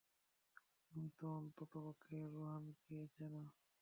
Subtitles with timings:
[0.83, 3.43] তুমি তো অন্ততপক্ষে রোহানকে চেনো।